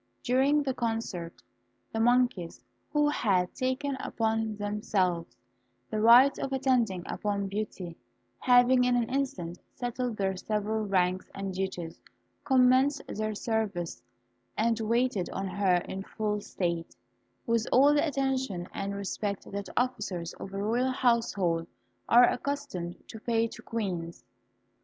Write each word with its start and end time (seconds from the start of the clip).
During 0.23 0.63
the 0.63 0.73
concert, 0.73 1.43
the 1.93 1.99
monkeys, 1.99 2.63
who 2.91 3.07
had 3.09 3.53
taken 3.53 3.97
upon 3.99 4.55
themselves 4.57 5.37
the 5.91 6.01
right 6.01 6.35
of 6.39 6.51
attending 6.51 7.03
upon 7.05 7.45
Beauty, 7.45 7.95
having 8.39 8.83
in 8.83 8.95
an 8.95 9.07
instant 9.13 9.59
settled 9.75 10.17
their 10.17 10.35
several 10.35 10.87
ranks 10.87 11.29
and 11.35 11.53
duties, 11.53 12.01
commenced 12.43 13.03
their 13.09 13.35
service, 13.35 14.01
and 14.57 14.79
waited 14.79 15.29
on 15.29 15.45
her 15.47 15.75
in 15.87 16.01
full 16.01 16.41
state, 16.41 16.95
with 17.45 17.67
all 17.71 17.93
the 17.93 18.03
attention 18.07 18.67
and 18.73 18.95
respect 18.95 19.43
that 19.51 19.69
officers 19.77 20.33
of 20.39 20.51
a 20.51 20.63
royal 20.63 20.89
household 20.89 21.67
are 22.09 22.27
accustomed 22.27 23.07
to 23.07 23.19
pay 23.19 23.47
to 23.49 23.61
queens. 23.61 24.23